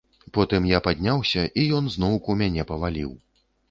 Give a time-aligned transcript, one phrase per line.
[0.37, 3.19] Потым я падняўся, і ён зноўку мяне паваліў.